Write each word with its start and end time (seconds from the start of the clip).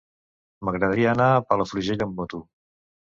M'agradaria 0.69 1.11
anar 1.11 1.27
a 1.33 1.43
Palafrugell 1.49 2.01
amb 2.07 2.17
moto. 2.23 2.41